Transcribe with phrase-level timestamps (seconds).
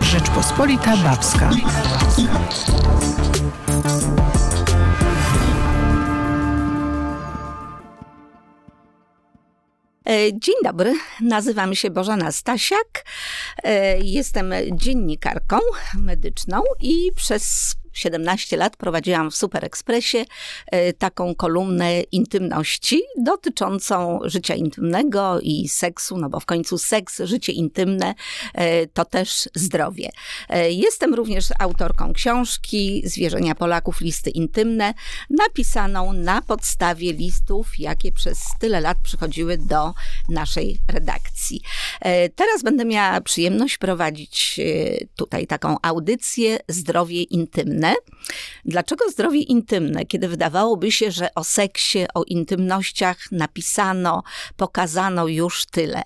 [0.00, 1.50] Rzeczpospolita Babska.
[10.06, 13.04] E, dzień dobry, nazywam się Bożena Stasiak.
[13.64, 15.58] E, jestem dziennikarką
[15.94, 20.26] medyczną i przez 17 lat prowadziłam w Super Expressie
[20.66, 27.52] e, taką kolumnę intymności dotyczącą życia intymnego i seksu, no bo w końcu seks, życie
[27.52, 28.14] intymne
[28.54, 30.10] e, to też zdrowie.
[30.48, 34.94] E, jestem również autorką książki Zwierzenia Polaków Listy Intymne,
[35.30, 39.94] napisaną na podstawie listów, jakie przez tyle lat przychodziły do
[40.28, 41.60] naszej redakcji.
[42.34, 44.60] Teraz będę miała przyjemność prowadzić
[45.16, 47.94] tutaj taką audycję Zdrowie Intymne intymne.
[48.64, 54.22] Dlaczego zdrowie intymne, kiedy wydawałoby się, że o seksie, o intymnościach napisano,
[54.56, 56.02] pokazano już tyle?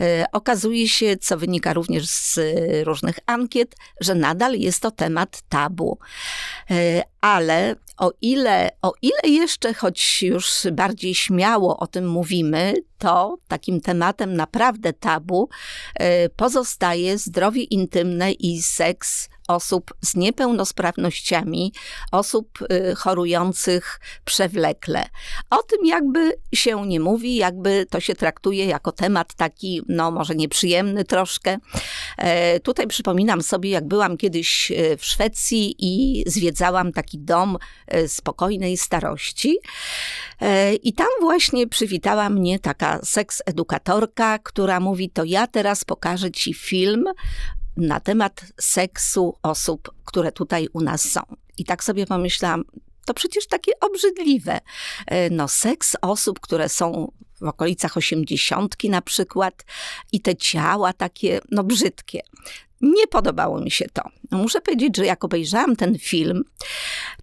[0.00, 2.38] E, okazuje się, co wynika również z
[2.86, 5.98] różnych ankiet, że nadal jest to temat tabu.
[6.70, 13.38] E, ale o ile, o ile jeszcze, choć już bardziej śmiało o tym mówimy, to
[13.48, 15.48] takim tematem naprawdę tabu
[15.94, 21.72] e, pozostaje zdrowie intymne i seks osób z niepełnosprawnościami,
[22.12, 25.06] osób y, chorujących przewlekle.
[25.50, 30.34] O tym jakby się nie mówi, jakby to się traktuje jako temat taki, no może
[30.34, 31.58] nieprzyjemny troszkę.
[32.18, 37.56] E, tutaj przypominam sobie, jak byłam kiedyś e, w Szwecji i zwiedzałam taki dom
[37.86, 39.58] e, spokojnej starości.
[40.82, 46.54] I tam właśnie przywitała mnie taka seks edukatorka, która mówi: To ja teraz pokażę ci
[46.54, 47.04] film
[47.80, 51.20] na temat seksu osób, które tutaj u nas są.
[51.58, 52.64] I tak sobie pomyślałam,
[53.06, 54.60] to przecież takie obrzydliwe.
[55.06, 59.64] E, no, seks osób, które są w okolicach osiemdziesiątki na przykład
[60.12, 62.20] i te ciała takie, no brzydkie.
[62.80, 64.02] Nie podobało mi się to.
[64.30, 66.44] No muszę powiedzieć, że jak obejrzałam ten film,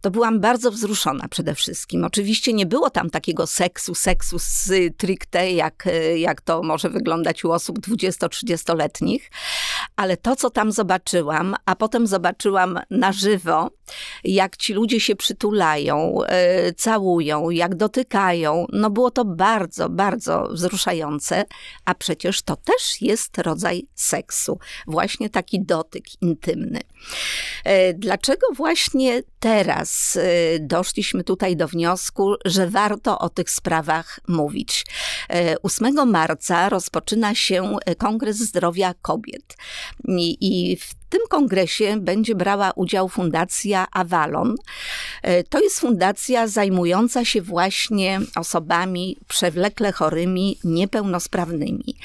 [0.02, 2.06] to byłam bardzo wzruszona przede wszystkim.
[2.06, 7.80] Oczywiście nie było tam takiego seksu, seksu stricte, jak, jak to może wyglądać u osób
[7.80, 9.32] 20-30-letnich,
[9.96, 13.70] ale to, co tam zobaczyłam, a potem zobaczyłam na żywo,
[14.24, 16.18] jak ci ludzie się przytulają,
[16.66, 21.46] yy, całują, jak dotykają, no było to bardzo, bardzo wzruszające,
[21.86, 24.60] a przecież to też jest rodzaj seksu.
[24.88, 26.82] Właśnie taki dotyk intymny.
[27.64, 34.86] E, dlaczego właśnie teraz e, doszliśmy tutaj do wniosku, że warto o tych sprawach mówić?
[35.64, 39.58] 8 e, marca rozpoczyna się Kongres Zdrowia Kobiet
[40.42, 44.56] i w w tym kongresie będzie brała udział Fundacja Avalon.
[45.22, 51.96] E, to jest fundacja zajmująca się właśnie osobami przewlekle chorymi, niepełnosprawnymi.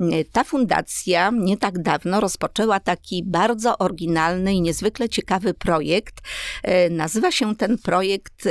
[0.00, 6.14] E, ta fundacja nie tak dawno rozpoczęła taki bardzo oryginalny i niezwykle ciekawy projekt.
[6.62, 8.48] E, nazywa się ten projekt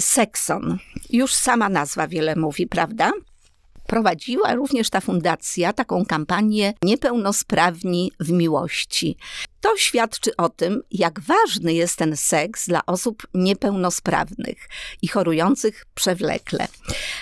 [0.00, 0.78] Sexon.
[1.10, 3.12] Już sama nazwa wiele mówi, prawda?
[3.94, 9.16] Prowadziła również ta fundacja taką kampanię Niepełnosprawni w miłości.
[9.64, 14.68] To świadczy o tym, jak ważny jest ten seks dla osób niepełnosprawnych
[15.02, 16.66] i chorujących przewlekle.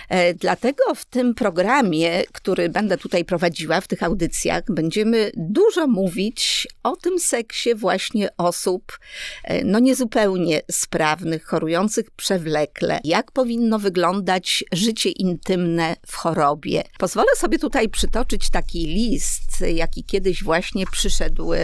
[0.09, 6.69] E, dlatego w tym programie, który będę tutaj prowadziła, w tych audycjach, będziemy dużo mówić
[6.83, 8.99] o tym seksie właśnie osób
[9.45, 13.01] e, no niezupełnie sprawnych, chorujących przewlekle.
[13.05, 16.83] Jak powinno wyglądać życie intymne w chorobie.
[16.99, 21.59] Pozwolę sobie tutaj przytoczyć taki list, jaki kiedyś właśnie przyszedł e,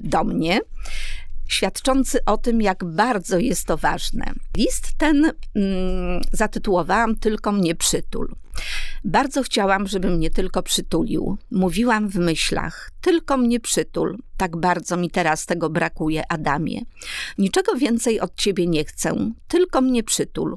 [0.00, 0.60] do mnie,
[1.48, 4.32] świadczący o tym, jak bardzo jest to ważne.
[4.56, 8.34] List ten mm, zatytułowałam Tylko mnie przytul.
[9.04, 11.36] Bardzo chciałam, żeby mnie tylko przytulił.
[11.50, 14.18] Mówiłam w myślach: Tylko mnie przytul.
[14.36, 16.80] Tak bardzo mi teraz tego brakuje, Adamie.
[17.38, 20.54] Niczego więcej od ciebie nie chcę, tylko mnie przytul.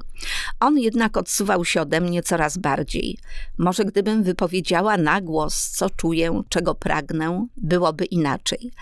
[0.60, 3.18] On jednak odsuwał się ode mnie coraz bardziej.
[3.58, 8.72] Może gdybym wypowiedziała na głos, co czuję, czego pragnę, byłoby inaczej.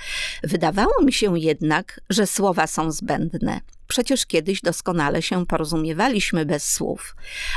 [0.42, 3.60] Wydawało mi się jednak, że słowa są zbędne.
[3.88, 7.16] Przecież kiedyś doskonale się porozumiewaliśmy bez słów,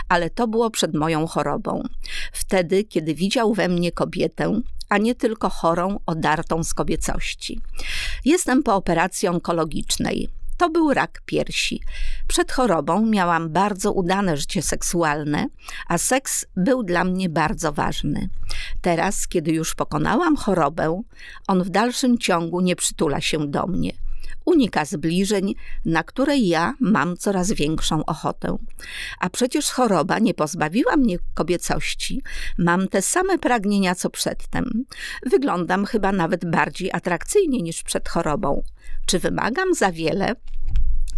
[0.09, 1.83] ale to było przed moją chorobą.
[2.33, 7.61] Wtedy, kiedy widział we mnie kobietę, a nie tylko chorą, odartą z kobiecości.
[8.25, 10.29] Jestem po operacji onkologicznej.
[10.57, 11.81] To był rak piersi.
[12.27, 15.47] Przed chorobą miałam bardzo udane życie seksualne,
[15.87, 18.29] a seks był dla mnie bardzo ważny.
[18.81, 21.01] Teraz, kiedy już pokonałam chorobę,
[21.47, 23.91] on w dalszym ciągu nie przytula się do mnie.
[24.49, 25.55] Unika zbliżeń,
[25.85, 28.57] na które ja mam coraz większą ochotę.
[29.19, 32.21] A przecież choroba nie pozbawiła mnie kobiecości.
[32.57, 34.85] Mam te same pragnienia co przedtem.
[35.25, 38.63] Wyglądam chyba nawet bardziej atrakcyjnie niż przed chorobą.
[39.05, 40.35] Czy wymagam za wiele?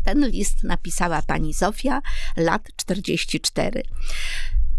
[0.06, 2.02] Ten list napisała pani Zofia,
[2.38, 3.84] lat 44.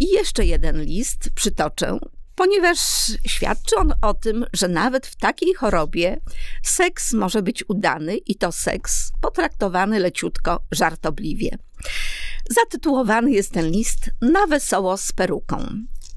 [0.01, 1.99] I jeszcze jeden list przytoczę,
[2.35, 2.79] ponieważ
[3.27, 6.21] świadczy on o tym, że nawet w takiej chorobie
[6.63, 11.59] seks może być udany i to seks potraktowany leciutko żartobliwie.
[12.51, 15.67] Zatytułowany jest ten list Na wesoło z peruką.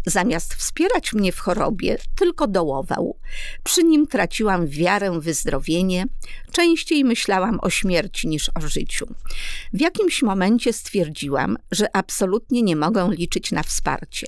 [0.06, 3.18] Zamiast wspierać mnie w chorobie, tylko dołował.
[3.64, 6.06] Przy nim traciłam wiarę w wyzdrowienie,
[6.52, 9.08] częściej myślałam o śmierci niż o życiu.
[9.74, 14.28] W jakimś momencie stwierdziłam, że absolutnie nie mogę liczyć na wsparcie.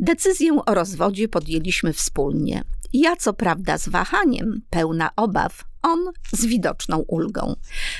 [0.00, 2.62] Decyzję o rozwodzie podjęliśmy wspólnie.
[2.92, 5.98] Ja co prawda z wahaniem, pełna obaw, on
[6.32, 7.56] z widoczną ulgą.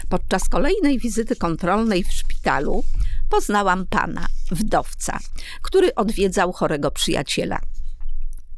[0.09, 2.85] Podczas kolejnej wizyty kontrolnej w szpitalu
[3.31, 5.19] poznałam pana, wdowca,
[5.63, 7.61] który odwiedzał chorego przyjaciela.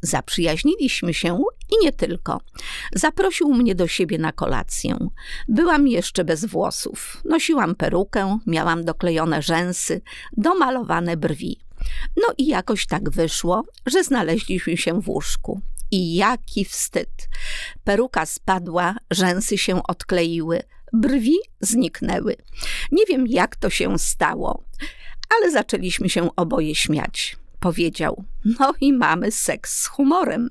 [0.03, 2.41] Zaprzyjaźniliśmy się i nie tylko.
[2.95, 4.99] Zaprosił mnie do siebie na kolację.
[5.49, 7.23] Byłam jeszcze bez włosów.
[7.25, 10.01] Nosiłam perukę, miałam doklejone rzęsy,
[10.37, 11.61] domalowane brwi.
[12.17, 15.61] No i jakoś tak wyszło, że znaleźliśmy się w łóżku.
[15.91, 17.29] I jaki wstyd!
[17.85, 22.37] Peruka spadła, rzęsy się odkleiły, brwi zniknęły.
[22.93, 24.65] Nie wiem, jak to się stało,
[25.37, 27.37] ale zaczęliśmy się oboje śmiać.
[27.61, 30.51] Powiedział, no i mamy seks z humorem.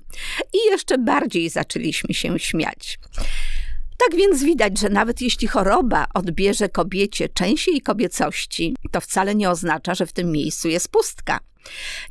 [0.53, 2.99] I jeszcze bardziej zaczęliśmy się śmiać.
[3.97, 9.49] Tak więc widać, że nawet jeśli choroba odbierze kobiecie część jej kobiecości, to wcale nie
[9.49, 11.39] oznacza, że w tym miejscu jest pustka.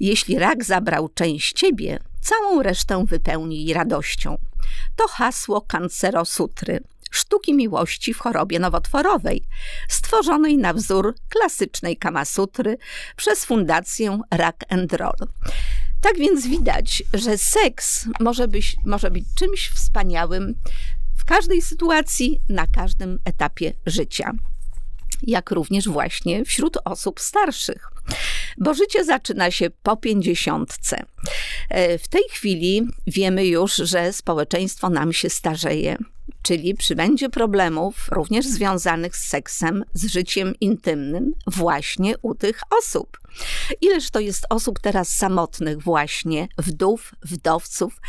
[0.01, 4.39] Jeśli rak zabrał część ciebie, całą resztę wypełni radością.
[4.97, 6.81] To hasło kancerosutry,
[7.11, 9.43] sztuki miłości w chorobie nowotworowej,
[9.89, 12.79] stworzonej na wzór klasycznej kamasutry
[13.17, 15.29] przez Fundację Rak and Roll.
[16.01, 20.55] Tak więc widać, że seks może być, może być czymś wspaniałym
[21.17, 24.33] w każdej sytuacji, na każdym etapie życia
[25.23, 27.91] jak również właśnie wśród osób starszych.
[28.59, 31.03] Bo życie zaczyna się po pięćdziesiątce.
[31.69, 35.97] E, w tej chwili wiemy już, że społeczeństwo nam się starzeje
[36.43, 43.21] czyli przybędzie problemów również związanych z seksem, z życiem intymnym właśnie u tych osób.
[43.81, 48.01] Ileż to jest osób teraz samotnych właśnie, wdów, wdowców,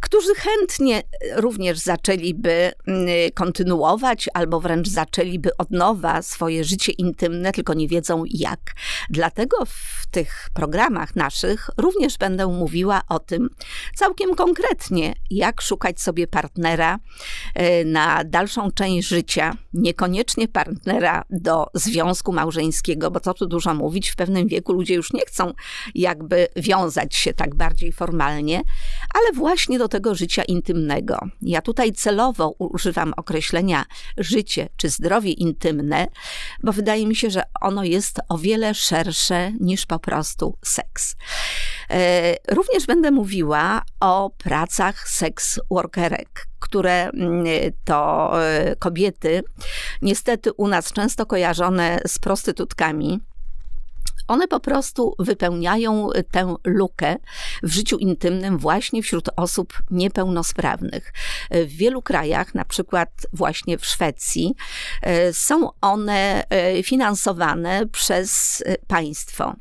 [0.00, 1.02] którzy chętnie
[1.36, 8.22] również zaczęliby mm, kontynuować albo wręcz zaczęliby od nowa swoje życie intymne, tylko nie wiedzą
[8.26, 8.60] jak.
[9.10, 13.48] Dlatego w tych programach naszych również będę mówiła o tym
[13.94, 16.98] całkiem konkretnie, jak szukać sobie partnera e,
[17.84, 24.16] na dalszą część życia, niekoniecznie partnera do związku małżeńskiego, bo co tu dużo mówić, w
[24.16, 25.52] pewnym wieku ludzie już nie chcą
[25.94, 28.62] jakby wiązać się tak bardziej formalnie,
[29.14, 31.18] ale właśnie do tego życia intymnego.
[31.42, 33.84] Ja tutaj celowo używam określenia
[34.18, 36.06] życie czy zdrowie intymne,
[36.62, 41.16] bo wydaje mi się, że ono jest o wiele szersze niż po prostu seks.
[41.90, 47.44] E, również będę mówiła o pracach seks workerek, które mm,
[47.84, 49.42] to e, kobiety,
[50.02, 53.20] niestety u nas często kojarzone z prostytutkami,
[54.28, 57.16] one po prostu wypełniają tę lukę
[57.62, 61.12] w życiu intymnym właśnie wśród osób niepełnosprawnych.
[61.50, 64.54] W wielu krajach, na przykład właśnie w Szwecji,
[65.02, 66.44] e, są one
[66.82, 69.54] finansowane przez państwo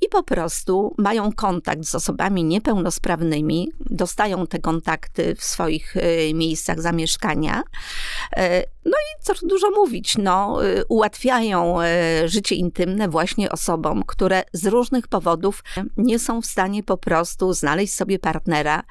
[0.00, 5.94] i po prostu mają kontakt z osobami niepełnosprawnymi, dostają te kontakty w swoich
[6.34, 7.62] miejscach zamieszkania.
[8.84, 10.58] No i co dużo mówić, no,
[10.88, 11.76] ułatwiają
[12.24, 15.64] życie intymne właśnie osobom, które z różnych powodów
[15.96, 18.82] nie są w stanie po prostu znaleźć sobie partnera,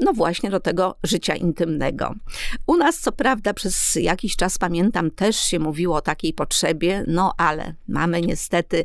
[0.00, 2.14] no właśnie do tego życia intymnego.
[2.66, 7.32] U nas, co prawda, przez jakiś czas pamiętam, też się mówiło o takiej potrzebie, no
[7.36, 8.84] ale mamy niestety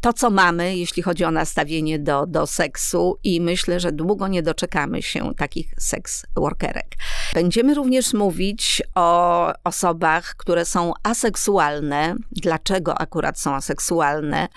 [0.00, 4.42] to, co mamy, jeśli chodzi o nastawienie do, do seksu, i myślę, że długo nie
[4.42, 6.86] doczekamy się takich seks workerek.
[7.34, 12.14] Będziemy również mówić o osobach, które są aseksualne.
[12.30, 14.48] Dlaczego akurat są aseksualne?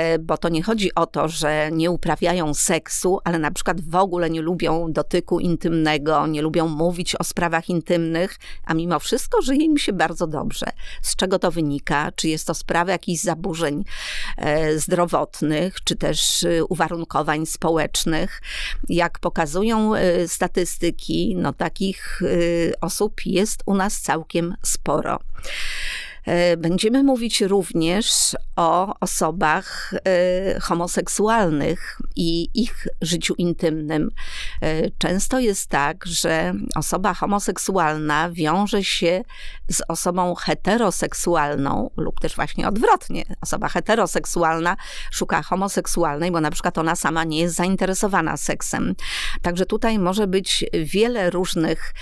[0.00, 3.80] E, e, bo to nie chodzi o to, że nie uprawiają seksu, ale na przykład
[3.80, 9.42] w ogóle nie lubią dotyku intymnego, nie lubią mówić o sprawach intymnych, a mimo wszystko
[9.42, 10.66] żyje im się bardzo dobrze.
[11.02, 12.12] Z czego to wynika?
[12.16, 13.84] Czy jest to sprawa jakichś zaburzeń
[14.36, 18.42] e, zdrowotnych, czy też e, uwarunkowań społecznych?
[18.88, 19.92] Jak pokazują
[20.26, 22.22] statystyki, no takich
[22.80, 25.18] osób jest u nas całkiem sporo.
[26.30, 34.10] E, będziemy mówić również o osobach e, homoseksualnych i ich życiu intymnym.
[34.62, 39.22] E, często jest tak, że osoba homoseksualna wiąże się
[39.70, 43.24] z osobą heteroseksualną, lub też właśnie odwrotnie.
[43.40, 44.76] Osoba heteroseksualna
[45.10, 48.94] szuka homoseksualnej, bo na przykład ona sama nie jest zainteresowana seksem.
[49.42, 51.94] Także tutaj może być wiele różnych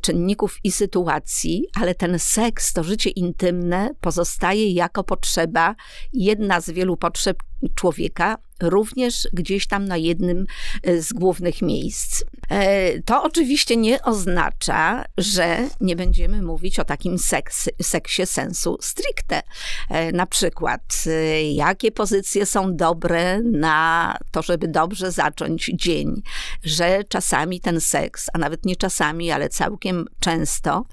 [0.00, 3.67] czynników i sytuacji, ale ten seks, to życie intymne,
[4.00, 5.74] pozostaje jako potrzeba,
[6.12, 7.42] jedna z wielu potrzeb
[7.74, 10.46] człowieka, również gdzieś tam na jednym
[10.82, 12.24] e, z głównych miejsc.
[12.48, 19.42] E, to oczywiście nie oznacza, że nie będziemy mówić o takim seks, seksie sensu stricte.
[19.90, 21.04] E, na przykład,
[21.52, 26.22] jakie pozycje są dobre na to, żeby dobrze zacząć dzień,
[26.64, 30.84] że czasami ten seks, a nawet nie czasami, ale całkiem często,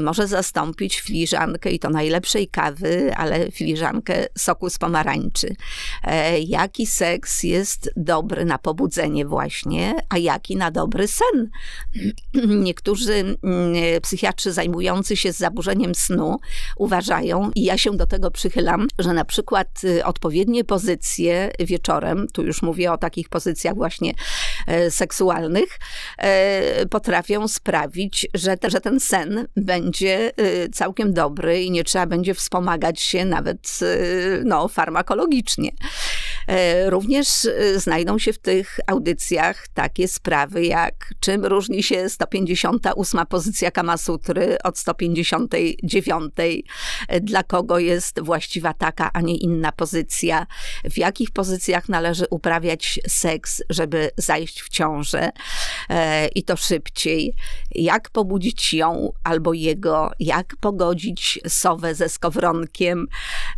[0.00, 5.56] może zastąpić filiżankę i to najlepszej kawy, ale filiżankę soku z pomarańczy.
[6.46, 11.50] Jaki seks jest dobry na pobudzenie właśnie, a jaki na dobry sen.
[12.68, 16.36] Niektórzy mm, psychiatrzy zajmujący się zaburzeniem snu
[16.76, 22.42] uważają, i ja się do tego przychylam, że na przykład y, odpowiednie pozycje wieczorem, tu
[22.42, 24.14] już mówię o takich pozycjach właśnie
[24.66, 25.78] e, seksualnych,
[26.18, 32.06] e, potrafią sprawić, że, te, że ten sen będzie y, całkiem dobry i nie trzeba
[32.06, 35.70] będzie wspomagać się nawet y, no, farmakologicznie.
[36.46, 43.26] E, Również y, znajdą się w tych audycjach takie sprawy jak czym różni się 158
[43.26, 46.32] pozycja Kamasutry od 159,
[47.20, 50.46] dla kogo jest właściwa taka, a nie inna pozycja,
[50.84, 55.30] w jakich pozycjach należy uprawiać seks, żeby zajść w ciążę?
[55.90, 57.34] E, i to szybciej,
[57.78, 63.06] jak pobudzić ją albo jego, jak pogodzić sowę ze skowronkiem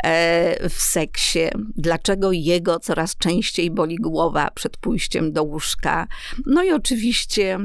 [0.04, 1.40] e, w seksie,
[1.76, 6.06] dlaczego jego coraz częściej boli głowa przed pójściem do łóżka.
[6.46, 7.58] No i oczywiście,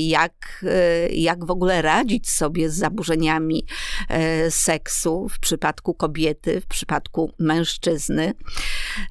[0.00, 0.64] jak,
[1.10, 3.64] jak w ogóle radzić sobie z zaburzeniami
[4.08, 8.32] e, seksu w przypadku kobiety, w przypadku mężczyzny.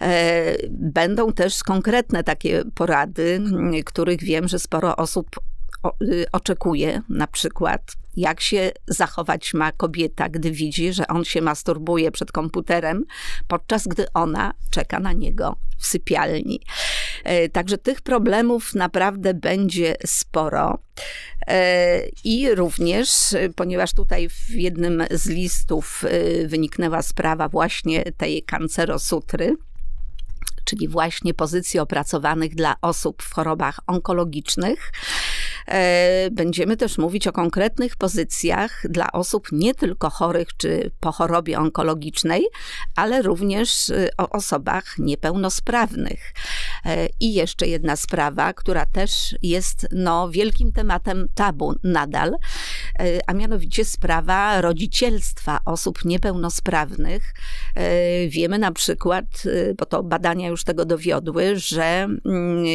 [0.01, 3.41] E, będą też konkretne takie porady,
[3.85, 5.29] których wiem, że sporo osób
[6.03, 7.81] y, oczekuje, na przykład
[8.17, 13.05] jak się zachować ma kobieta, gdy widzi, że on się masturbuje przed komputerem,
[13.47, 16.61] podczas gdy ona czeka na niego w sypialni.
[17.23, 20.79] E, także tych problemów naprawdę będzie sporo.
[21.47, 29.55] E, I również, ponieważ tutaj w jednym z listów e, wyniknęła sprawa właśnie tej kancerosutry,
[30.65, 34.91] czyli właśnie pozycji opracowanych dla osób w chorobach onkologicznych.
[35.69, 41.59] E, będziemy też mówić o konkretnych pozycjach dla osób nie tylko chorych czy po chorobie
[41.59, 42.45] onkologicznej,
[42.95, 46.33] ale również e, o osobach niepełnosprawnych.
[46.85, 52.35] E, I jeszcze jedna sprawa, która też jest no, wielkim tematem tabu nadal,
[53.27, 57.33] a mianowicie sprawa rodzicielstwa osób niepełnosprawnych.
[58.29, 59.25] Wiemy na przykład,
[59.77, 62.65] bo to badania już tego dowiodły, że mm,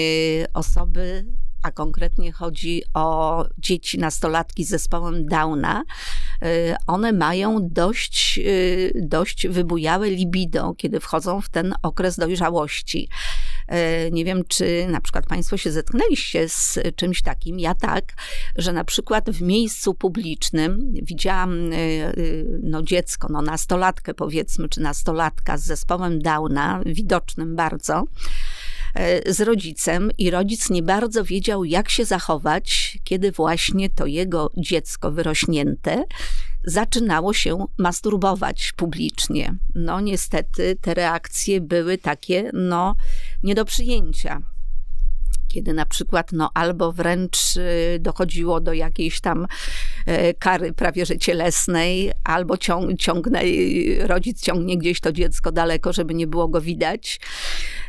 [0.54, 1.24] osoby
[1.64, 5.82] a konkretnie chodzi o dzieci, nastolatki z zespołem Downa,
[6.44, 13.08] y, one mają dość, y, dość wybujałe libido, kiedy wchodzą w ten okres dojrzałości.
[14.06, 17.58] Y, nie wiem, czy na przykład Państwo się zetknęliście z czymś takim.
[17.58, 18.12] Ja tak,
[18.56, 21.70] że na przykład w miejscu publicznym widziałam
[22.62, 28.04] no, dziecko, no, nastolatkę powiedzmy, czy nastolatka z zespołem Downa, widocznym bardzo
[29.26, 35.12] z rodzicem i rodzic nie bardzo wiedział, jak się zachować, kiedy właśnie to jego dziecko
[35.12, 36.04] wyrośnięte
[36.66, 39.54] zaczynało się masturbować publicznie.
[39.74, 42.94] No niestety te reakcje były takie, no,
[43.42, 44.53] nie do przyjęcia
[45.54, 49.46] kiedy na przykład no, albo wręcz y, dochodziło do jakiejś tam
[50.06, 53.40] e, kary prawie że cielesnej, albo ciąg, ciągnę,
[54.00, 57.20] rodzic ciągnie gdzieś to dziecko daleko, żeby nie było go widać.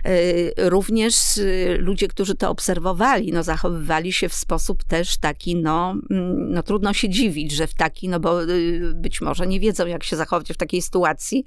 [0.04, 5.96] E, również y, ludzie, którzy to obserwowali, no, zachowywali się w sposób też taki, no,
[6.10, 9.88] mm, no trudno się dziwić, że w taki, no bo y, być może nie wiedzą,
[9.88, 11.44] jak się zachować w takiej sytuacji,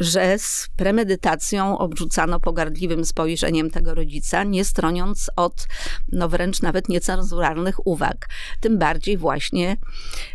[0.00, 5.47] że z premedytacją obrzucano pogardliwym spojrzeniem tego rodzica, nie stroniąc od
[6.12, 8.28] no wręcz nawet niecenzuralnych uwag.
[8.60, 9.76] Tym bardziej właśnie,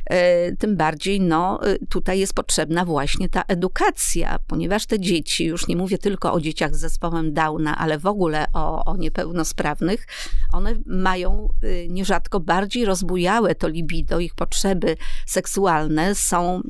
[0.06, 5.68] e, tym bardziej no e, tutaj jest potrzebna właśnie ta edukacja, ponieważ te dzieci, już
[5.68, 10.08] nie mówię tylko o dzieciach z zespołem Downa, ale w ogóle o, o niepełnosprawnych,
[10.54, 16.62] one mają e, nierzadko bardziej rozbujałe to libido, ich potrzeby seksualne są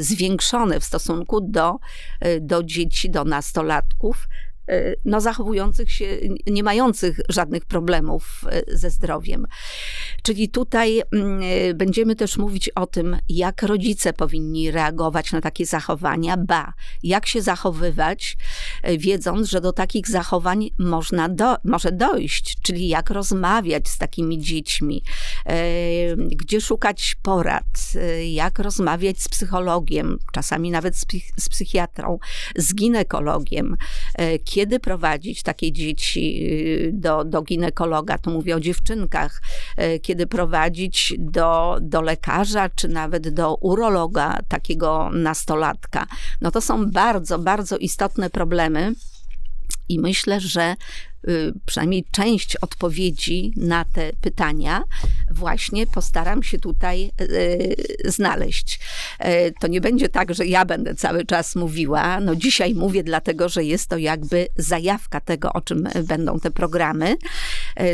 [0.00, 1.78] zwiększone w stosunku do,
[2.40, 4.28] do dzieci, do nastolatków,
[5.04, 9.46] no, zachowujących się, nie mających żadnych problemów e, ze zdrowiem.
[10.22, 15.66] Czyli tutaj mm, e, będziemy też mówić o tym, jak rodzice powinni reagować na takie
[15.66, 18.36] zachowania, ba, jak się zachowywać,
[18.98, 25.02] wiedząc, że do takich zachowań można do, może dojść, czyli jak rozmawiać z takimi dziećmi,
[26.16, 27.92] gdzie szukać porad,
[28.30, 30.96] jak rozmawiać z psychologiem, czasami nawet
[31.36, 32.18] z psychiatrą,
[32.56, 33.76] z ginekologiem,
[34.52, 39.42] kiedy prowadzić takie dzieci y, do, do ginekologa, tu mówię o dziewczynkach,
[39.78, 46.06] y, kiedy prowadzić do, do lekarza, czy nawet do urologa takiego nastolatka.
[46.40, 48.94] No to są bardzo, bardzo istotne problemy.
[49.88, 50.76] I myślę, że
[51.66, 54.82] przynajmniej część odpowiedzi na te pytania
[55.30, 58.80] właśnie postaram się tutaj y, znaleźć.
[59.24, 62.20] Y, to nie będzie tak, że ja będę cały czas mówiła.
[62.20, 67.16] No dzisiaj mówię dlatego, że jest to jakby zajawka tego, o czym będą te programy.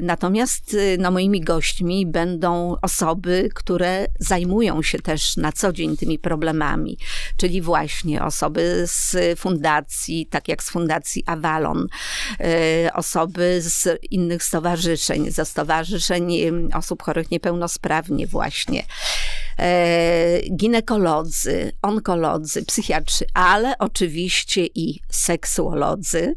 [0.02, 6.98] Natomiast no, moimi gośćmi będą osoby, które zajmują się też na co dzień tymi problemami,
[7.36, 11.86] czyli właśnie osoby z fundacji, tak jak z fundacji Avalon,
[12.94, 16.32] osoby osoby z innych stowarzyszeń, ze stowarzyszeń
[16.74, 18.84] osób chorych niepełnosprawnie właśnie.
[19.58, 26.34] E, ginekolodzy, onkolodzy, psychiatrzy, ale oczywiście i seksuolodzy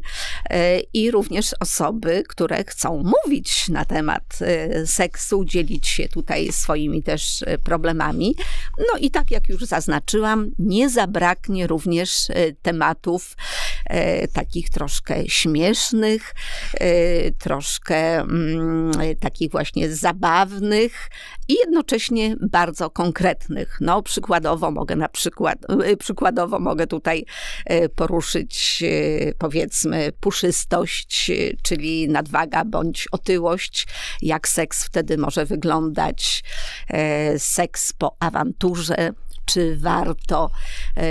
[0.50, 7.02] e, i również osoby, które chcą mówić na temat e, seksu, dzielić się tutaj swoimi
[7.02, 8.34] też problemami.
[8.78, 12.28] No i tak jak już zaznaczyłam, nie zabraknie również
[12.62, 13.36] tematów
[14.32, 16.34] takich troszkę śmiesznych,
[17.38, 21.10] troszkę mm, takich właśnie zabawnych
[21.48, 23.78] i jednocześnie bardzo konkretnych konkretnych.
[23.80, 27.24] No, przykładowo mogę na przykład, y, przykładowo mogę tutaj
[27.70, 31.30] y, poruszyć y, powiedzmy puszystość,
[31.62, 33.86] czyli nadwaga bądź otyłość,
[34.22, 36.44] jak seks wtedy może wyglądać,
[37.38, 39.10] seks po awanturze,
[39.44, 40.50] czy warto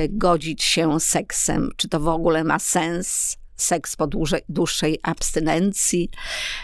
[0.10, 6.10] godzić się seksem, czy to w ogóle ma sens, seks po dłużej, dłuższej abstynencji.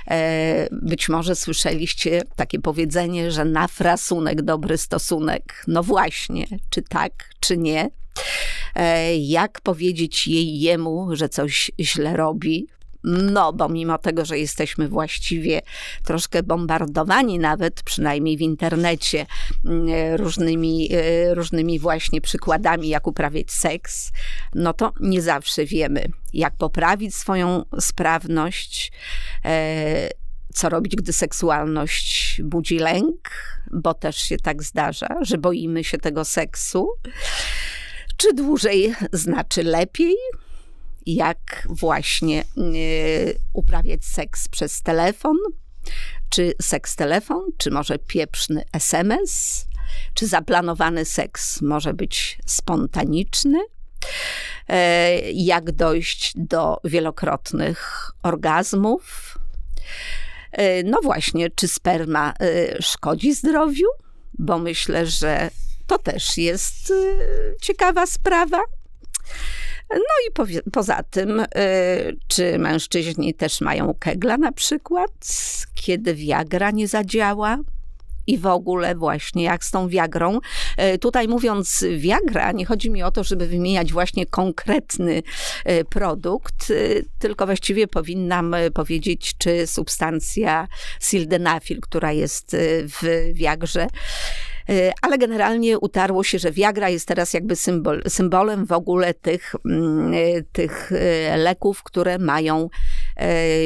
[0.08, 5.64] E, być może słyszeliście takie powiedzenie, że na frasunek dobry stosunek.
[5.68, 7.90] No właśnie, czy tak, czy nie?
[8.76, 12.68] E, jak powiedzieć jej jemu, że coś źle robi,
[13.08, 15.62] no, bo mimo tego, że jesteśmy właściwie
[16.04, 19.26] troszkę bombardowani nawet, przynajmniej w internecie,
[19.66, 24.12] mm, różnymi, e, różnymi właśnie przykładami, jak uprawiać seks,
[24.56, 28.92] no to nie zawsze wiemy, jak poprawić swoją sprawność,
[29.46, 30.10] e,
[30.54, 33.30] co robić, gdy seksualność budzi lęk,
[33.72, 36.90] bo też się tak zdarza, że boimy się tego seksu.
[38.18, 40.16] Czy dłużej znaczy lepiej?
[41.16, 45.38] Jak właśnie y, uprawiać seks przez telefon,
[46.30, 49.66] czy seks telefon, czy może pieprzny SMS,
[50.14, 53.60] czy zaplanowany seks może być spontaniczny,
[54.68, 59.38] e, jak dojść do wielokrotnych orgazmów.
[60.52, 63.88] E, no właśnie, czy sperma e, szkodzi zdrowiu?
[64.40, 65.50] Bo myślę, że
[65.88, 66.94] to też jest
[67.62, 68.62] ciekawa sprawa.
[69.90, 71.46] No i po, poza tym, y,
[72.28, 75.12] czy mężczyźni też mają kegla na przykład,
[75.76, 77.58] kiedy Viagra nie zadziała?
[78.30, 80.40] i w ogóle właśnie jak z tą Viagrą.
[80.96, 85.24] Y, tutaj mówiąc Viagra, nie chodzi mi o to, żeby wymieniać właśnie konkretny
[85.70, 86.74] y, produkt,
[87.20, 90.68] tylko właściwie powinnam powiedzieć, czy substancja
[91.02, 94.57] sildenafil, która jest w Viagrze, E,
[95.02, 100.14] ale generalnie utarło się, że Viagra jest teraz jakby symbol, symbolem w ogóle tych, mm,
[100.14, 102.70] e, tych e, leków, które mają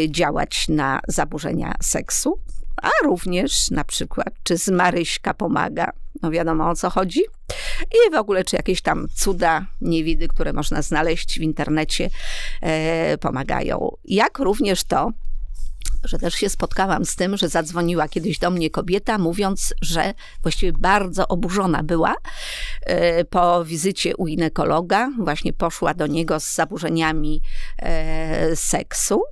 [0.09, 2.39] działać na zaburzenia seksu,
[2.81, 7.21] a również na przykład, czy z Maryśka pomaga, no wiadomo o co chodzi.
[7.81, 12.09] I w ogóle, czy jakieś tam cuda, niewidy, które można znaleźć w internecie,
[12.61, 13.95] e, pomagają.
[14.05, 15.11] Jak również to,
[16.03, 20.73] że też się spotkałam z tym, że zadzwoniła kiedyś do mnie kobieta, mówiąc, że właściwie
[20.73, 22.15] bardzo oburzona była
[22.81, 25.09] e, po wizycie u ginekologa.
[25.19, 27.41] Właśnie poszła do niego z zaburzeniami
[27.77, 29.23] e, seksu.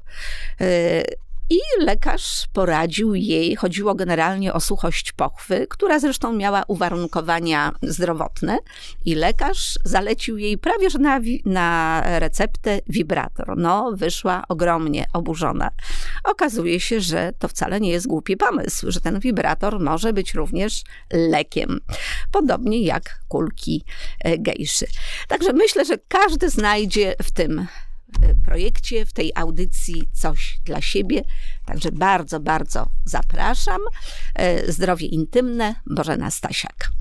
[1.49, 8.57] I lekarz poradził jej, chodziło generalnie o suchość pochwy, która zresztą miała uwarunkowania zdrowotne,
[9.05, 13.57] i lekarz zalecił jej prawie że na, na receptę wibrator.
[13.57, 15.71] No, wyszła ogromnie oburzona.
[16.23, 20.83] Okazuje się, że to wcale nie jest głupi pomysł, że ten wibrator może być również
[21.13, 21.79] lekiem.
[22.31, 23.83] Podobnie jak kulki
[24.19, 24.85] e, gejszy.
[25.27, 27.67] Także myślę, że każdy znajdzie w tym
[28.45, 31.23] projekcie, w tej audycji coś dla siebie.
[31.65, 33.81] Także bardzo, bardzo zapraszam.
[34.35, 36.98] E, zdrowie intymne, Bożena Stasiak.